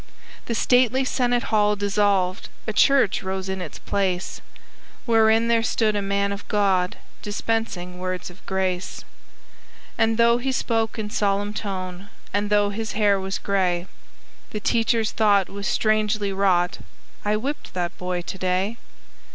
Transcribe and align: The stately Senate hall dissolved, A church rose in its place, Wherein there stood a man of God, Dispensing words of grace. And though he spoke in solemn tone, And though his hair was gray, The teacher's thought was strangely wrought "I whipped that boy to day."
The 0.47 0.55
stately 0.55 1.05
Senate 1.05 1.43
hall 1.53 1.75
dissolved, 1.75 2.49
A 2.65 2.73
church 2.73 3.21
rose 3.21 3.47
in 3.49 3.61
its 3.61 3.77
place, 3.77 4.41
Wherein 5.05 5.47
there 5.47 5.61
stood 5.61 5.95
a 5.95 6.01
man 6.01 6.31
of 6.31 6.47
God, 6.47 6.97
Dispensing 7.21 7.99
words 7.99 8.31
of 8.31 8.43
grace. 8.47 9.05
And 9.99 10.17
though 10.17 10.39
he 10.39 10.51
spoke 10.51 10.97
in 10.97 11.11
solemn 11.11 11.53
tone, 11.53 12.09
And 12.33 12.49
though 12.49 12.71
his 12.71 12.93
hair 12.93 13.19
was 13.19 13.37
gray, 13.37 13.85
The 14.49 14.59
teacher's 14.59 15.11
thought 15.11 15.49
was 15.49 15.67
strangely 15.67 16.33
wrought 16.33 16.79
"I 17.23 17.37
whipped 17.37 17.75
that 17.75 17.95
boy 17.99 18.23
to 18.23 18.37
day." 18.39 18.77